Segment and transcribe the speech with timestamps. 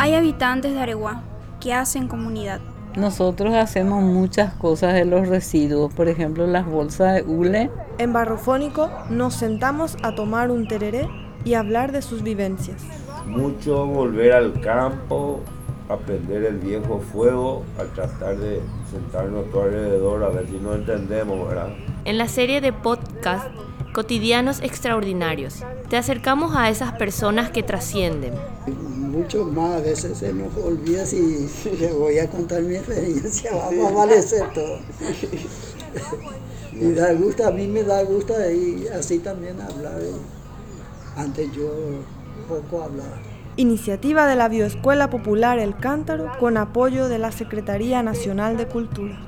[0.00, 1.20] Hay habitantes de Areguá
[1.60, 2.62] que hacen comunidad.
[2.96, 7.70] Nosotros hacemos muchas cosas de los residuos, por ejemplo las bolsas de hule.
[7.98, 11.06] En Barrofónico nos sentamos a tomar un tereré
[11.44, 12.82] y hablar de sus vivencias.
[13.26, 15.40] Mucho volver al campo,
[15.90, 21.46] aprender el viejo fuego, a tratar de sentarnos todo alrededor a ver si no entendemos,
[21.46, 21.74] ¿verdad?
[22.06, 23.48] En la serie de podcast
[23.92, 28.32] Cotidianos Extraordinarios, te acercamos a esas personas que trascienden.
[29.20, 31.46] Mucho más, a veces se nos olvida si
[31.78, 34.78] le voy a contar mi experiencia, vamos a amanecer todo.
[36.72, 40.00] y da gusto, a mí me da gusto y así también hablar.
[41.16, 41.68] Antes yo
[42.48, 43.18] poco hablaba.
[43.56, 49.20] Iniciativa de la Bioescuela Popular El Cántaro con apoyo de la Secretaría Nacional de Cultura.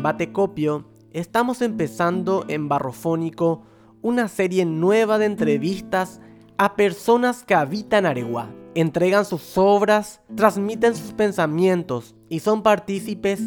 [0.00, 3.62] Batecopio, estamos empezando en Barrofónico
[4.02, 6.20] una serie nueva de entrevistas
[6.58, 8.50] a personas que habitan Areguá.
[8.74, 13.40] Entregan sus obras, transmiten sus pensamientos y son partícipes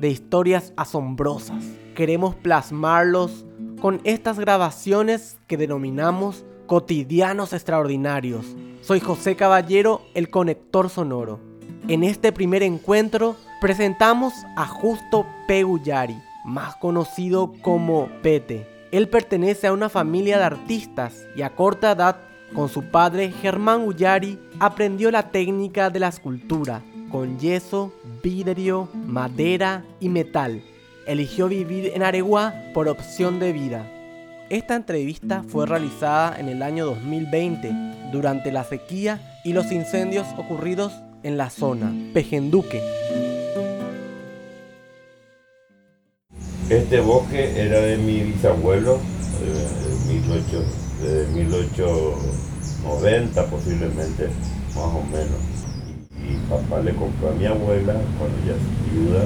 [0.00, 1.64] de historias asombrosas.
[1.94, 3.46] Queremos plasmarlos
[3.80, 8.56] con estas grabaciones que denominamos cotidianos extraordinarios.
[8.80, 11.38] Soy José Caballero, el conector sonoro.
[11.86, 18.66] En este primer encuentro presentamos a Justo Peguyari, más conocido como Pete.
[18.90, 22.16] Él pertenece a una familia de artistas y a corta edad,
[22.54, 26.82] con su padre Germán Ullari, aprendió la técnica de la escultura
[27.12, 30.62] con yeso, vidrio, madera y metal.
[31.06, 33.86] Eligió vivir en Areguá por opción de vida.
[34.48, 37.70] Esta entrevista fue realizada en el año 2020,
[38.12, 42.82] durante la sequía y los incendios ocurridos en la zona Pejenduque.
[46.72, 48.98] Este bosque era de mi bisabuelo,
[51.02, 54.28] de 1890 posiblemente,
[54.74, 55.52] más o menos
[56.28, 59.24] y papá le compró a mi abuela cuando ella se viuda,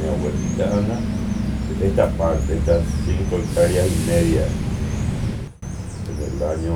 [0.00, 0.98] mi abuelita Ana,
[1.82, 4.42] esta parte, estas cinco hectáreas y media,
[6.10, 6.74] en el año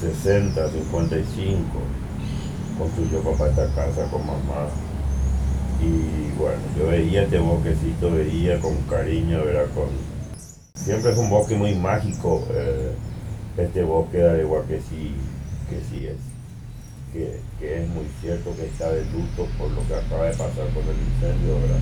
[0.00, 1.64] 60, 55,
[2.78, 4.68] construyó papá esta casa con mamá.
[5.82, 9.88] Y bueno, yo veía este bosquecito, veía con cariño, era con...
[10.74, 12.92] Siempre es un bosque muy mágico, eh,
[13.56, 15.14] este bosque de Areguá que sí
[15.70, 16.18] que sí es,
[17.12, 20.82] que, es muy cierto que está de luto por lo que acaba de pasar con
[20.82, 21.80] el incendio, ¿verdad?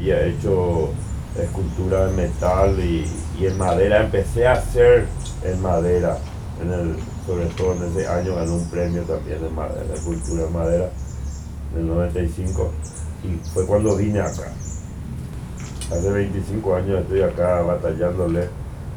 [0.00, 0.90] Y ha hecho
[1.38, 3.06] escultura en metal y,
[3.44, 4.04] en madera.
[4.04, 5.06] Empecé a hacer
[5.44, 6.18] en madera,
[6.62, 10.52] en el, sobre todo en ese año ganó un premio también en madera, escultura en
[10.52, 10.90] madera,
[11.74, 12.70] en el 95,
[13.24, 14.52] y fue cuando vine acá.
[15.90, 18.48] Hace 25 años estoy acá batallándole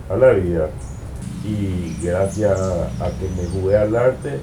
[0.10, 0.70] a la vida
[1.44, 4.40] y gracias a que me jugué al arte,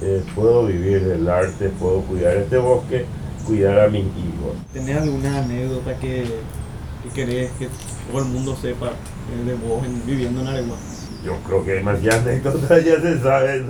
[0.00, 3.04] eh, puedo vivir del arte, puedo cuidar este bosque,
[3.46, 4.54] cuidar a mis hijos.
[4.72, 6.24] ¿Tenés alguna anécdota que,
[7.02, 7.68] que querés que
[8.10, 10.76] todo el mundo sepa eh, de vos viviendo en Areguá?
[11.24, 13.66] Yo creo que demasiadas anécdotas ya se saben.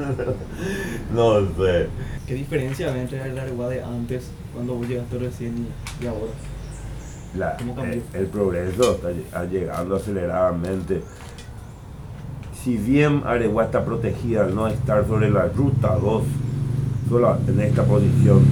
[1.14, 1.88] no sé.
[2.28, 5.66] ¿Qué diferencia hay entre el Areguá de antes, cuando vos llegaste recién
[6.00, 6.32] y, ahora?
[7.90, 11.02] el, el, progreso está llegando aceleradamente
[12.62, 16.22] si bien Areguá está protegida al no estar sobre la ruta 2,
[17.08, 18.44] solo en esta posición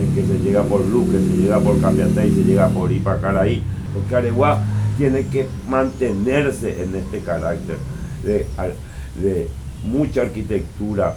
[0.00, 3.62] en que se llega por Luque, se llega por y se llega por Ipacaraí,
[3.92, 4.62] porque Areguá
[4.96, 7.76] tiene que mantenerse en este carácter
[8.24, 9.48] de,
[9.84, 11.14] mucha arquitectura,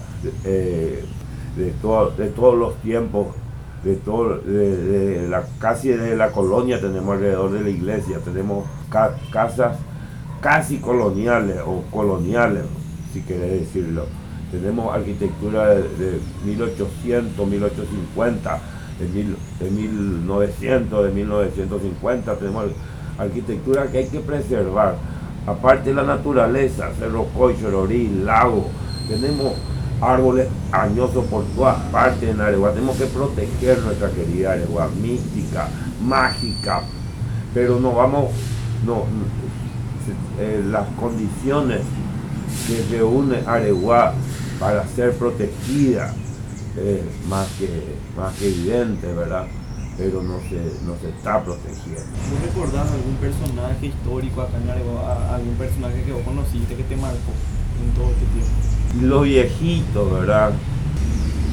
[1.55, 3.27] de, eh, todos los tiempos,
[3.83, 9.77] de, todo, de, la, casi de la colonia tenemos alrededor de la iglesia, tenemos casas
[10.41, 12.63] casi coloniales o coloniales,
[13.13, 14.05] si querés decirlo.
[14.51, 18.59] Tenemos arquitectura de, 1800, 1850,
[18.99, 22.35] de, 1900, de 1950.
[22.35, 22.65] Tenemos
[23.17, 24.95] arquitectura que hay que preservar.
[25.47, 28.67] Aparte de la naturaleza, Cerro Coy, Chororí, lago,
[29.07, 29.53] tenemos
[30.01, 32.73] árboles añosos por todas partes en Areguá.
[32.73, 35.67] Tenemos que proteger nuestra querida Areguá, mística,
[36.01, 36.81] mágica,
[37.53, 38.31] pero no vamos,
[38.85, 39.05] no,
[40.39, 41.81] eh, las condiciones
[42.67, 44.13] que reúne Areguá
[44.59, 46.13] para ser protegida
[46.77, 49.45] es más, que, más que evidente, ¿verdad?
[49.97, 50.55] Pero no se,
[50.85, 52.01] no se está protegiendo.
[52.31, 56.95] ¿Vos recordás algún personaje histórico acá en Areguá, algún personaje que vos conociste que te
[56.95, 57.31] marcó
[57.83, 58.80] en todo este tiempo?
[58.99, 60.51] Los viejitos, ¿verdad?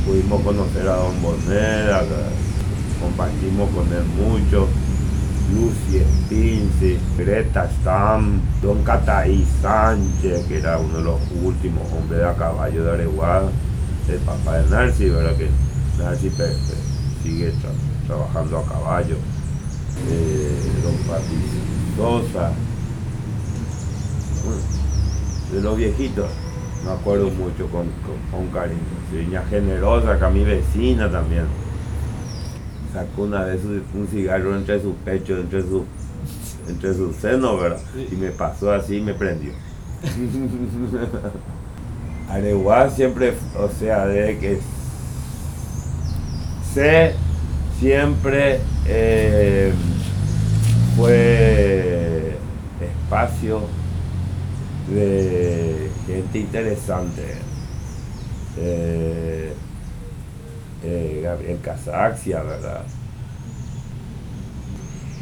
[0.05, 2.03] Pudimos conocer a Don Bonera,
[3.01, 4.67] compartimos con él mucho
[5.55, 12.35] Lucy Spincy, Greta Stam, Don Cataí Sánchez, que era uno de los últimos hombres a
[12.35, 13.43] caballo de Areguá,
[14.09, 15.37] el papá de Narci, ¿verdad?
[15.37, 15.49] Que
[16.03, 16.31] Narci
[17.23, 17.53] sigue
[18.07, 19.17] trabajando a caballo.
[20.11, 21.61] Eh, don Patricio
[21.97, 22.53] Sosa,
[25.53, 26.27] de los viejitos,
[26.85, 27.89] me acuerdo mucho con,
[28.31, 28.79] con, cariño.
[29.13, 31.47] Niña generosa, que a mi vecina también.
[32.93, 35.83] Sacó una vez un cigarro entre sus pechos, entre sus
[36.69, 37.81] entre sus senos, ¿verdad?
[38.11, 39.53] Y me pasó así y me prendió.
[42.29, 44.61] Areguá siempre, o sea, de que
[46.75, 47.15] sé,
[47.81, 49.73] siempre eh,
[50.97, 52.37] fue
[52.81, 53.63] espacio
[54.91, 57.23] de gente interesante.
[58.57, 59.53] Eh,
[60.83, 62.85] eh, Gabriel Casaxia, ¿verdad?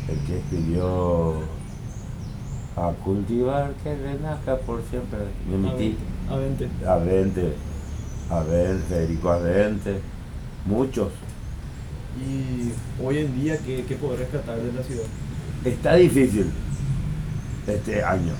[0.08, 1.40] El que escribió
[2.76, 5.18] a cultivar que renazca por siempre.
[5.48, 5.96] Mi
[6.28, 6.68] Avente.
[6.86, 7.52] Avente.
[8.30, 10.00] Avente, Federico Avente.
[10.66, 11.12] Muchos.
[12.18, 12.72] ¿Y
[13.04, 15.04] hoy en día qué, qué poder rescatar de la ciudad?
[15.64, 16.50] Está difícil
[17.66, 18.32] este año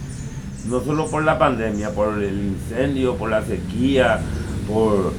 [0.69, 4.21] no solo por la pandemia, por el incendio, por la sequía,
[4.69, 5.13] por...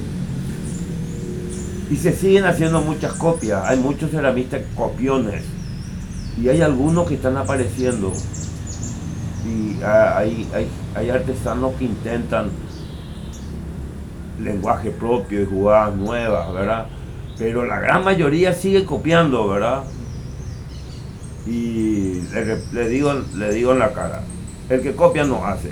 [1.89, 5.43] Y se siguen haciendo muchas copias, hay muchos ceramistas copiones
[6.41, 8.11] y hay algunos que están apareciendo
[9.45, 10.47] y hay,
[10.95, 12.49] hay, artesanos que intentan
[14.41, 16.87] lenguaje propio y jugadas nuevas, ¿verdad?
[17.37, 19.83] Pero la gran mayoría sigue copiando, ¿verdad?
[21.45, 22.21] Y
[22.73, 24.21] le, digo, le digo en la cara,
[24.69, 25.71] el que copia no hace.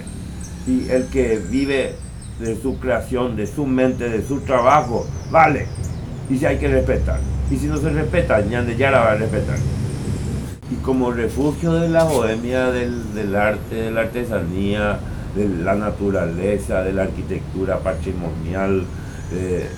[0.68, 1.96] Y el que vive
[2.40, 5.68] de su creación, de su mente, de su trabajo, vale.
[6.30, 7.20] Y si hay que respetar.
[7.52, 9.58] Y si no se respeta, ya la va a respetar.
[10.72, 15.00] Y como refugio de la bohemia, del, arte, de la artesanía,
[15.36, 18.84] de la naturaleza, de la arquitectura patrimonial,
[19.32, 19.70] de,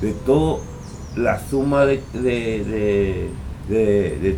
[0.00, 0.60] de, todo
[1.16, 3.30] la suma de de,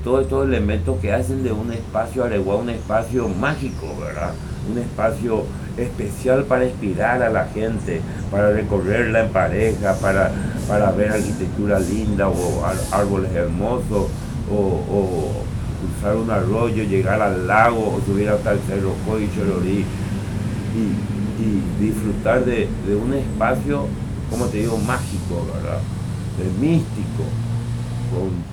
[0.02, 4.32] todos estos elementos que hacen de un espacio Areguá un espacio mágico, ¿verdad?
[4.70, 5.44] Un espacio
[5.76, 10.32] especial para inspirar a la gente, para recorrerla en pareja, para,
[10.66, 14.08] para ver arquitectura linda o árboles hermosos,
[14.50, 15.44] o,
[15.78, 19.84] cruzar un arroyo, llegar al lago o subir hasta el Cerro Coy y,
[21.40, 23.86] y disfrutar de, de un espacio,
[24.30, 25.80] como te digo, mágico, ¿verdad?
[26.38, 27.24] De místico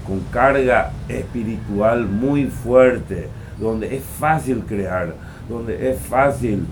[0.06, 3.28] con, carga espiritual muy fuerte,
[3.60, 5.16] donde es fácil crear,
[5.50, 6.66] donde es fácil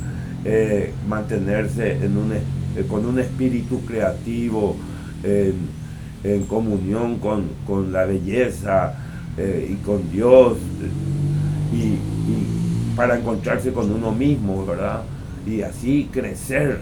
[0.46, 4.76] eh, mantenerse eh, con un espíritu creativo,
[5.24, 5.84] en,
[6.48, 8.94] comunión con, la belleza
[9.38, 10.58] eh, y con Dios,
[11.74, 11.98] y,
[12.96, 15.02] para encontrarse con uno mismo, ¿verdad?
[15.48, 16.80] Y así crecer,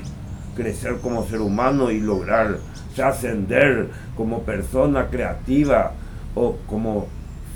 [0.56, 2.57] crecer como ser humano y lograr
[2.95, 5.94] trascender como persona creativa
[6.36, 7.07] o como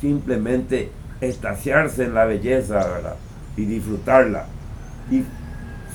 [0.02, 3.16] simplemente estaciarse en la belleza
[3.58, 4.46] y disfrutarla
[5.10, 5.24] y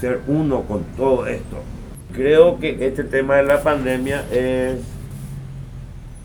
[0.00, 1.58] ser uno con todo esto.
[2.12, 4.80] Creo que este tema de la pandemia es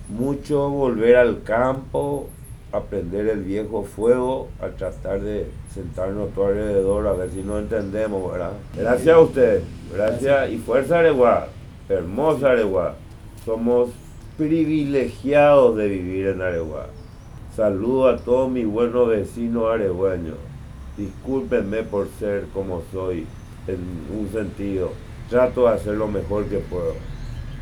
[0.10, 2.30] mucho volver al campo,
[2.78, 8.32] aprender el viejo fuego, a tratar de sentarnos todo alrededor a ver si nos entendemos,
[8.32, 8.54] ¿verdad?
[8.76, 9.64] Gracias a ustedes,
[9.94, 11.48] gracias y fuerza Areguá,
[11.90, 12.96] hermosa Areguá.
[13.46, 13.90] Somos
[14.38, 16.88] privilegiados de vivir en Areguá.
[17.56, 20.36] Saludo a todos mis buenos vecinos areguaños.
[20.98, 23.26] Discúlpenme por ser como soy
[23.68, 23.80] en
[24.18, 24.92] un sentido.
[25.30, 26.94] Trato de hacer lo mejor que puedo.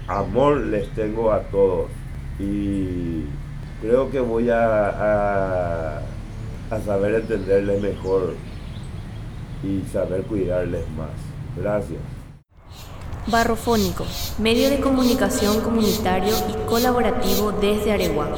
[0.07, 1.91] Amor les tengo a todos.
[2.39, 3.22] Y
[3.83, 6.01] creo que voy a, a,
[6.71, 8.35] a saber entenderles mejor
[9.61, 11.09] y saber cuidarles más.
[11.57, 11.99] Gracias.
[13.27, 14.05] Barrofónico,
[14.37, 18.29] medio de comunicación comunitario y colaborativo desde Areguá.